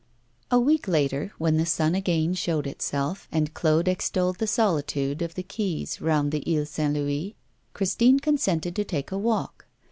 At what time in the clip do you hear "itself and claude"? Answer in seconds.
2.65-3.87